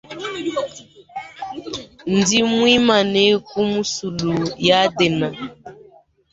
[2.15, 4.33] Ndi muimane ku musulu
[4.67, 5.29] yadene.